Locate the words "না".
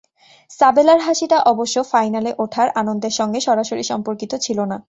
4.65-4.77